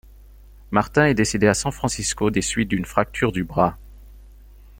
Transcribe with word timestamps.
Martin 0.71 1.05
est 1.05 1.13
décédée 1.13 1.45
à 1.45 1.53
San 1.53 1.71
Francisco 1.71 2.31
des 2.31 2.41
suites 2.41 2.69
d'une 2.69 2.85
fracture 2.85 3.31
du 3.31 3.43
bras. 3.43 3.77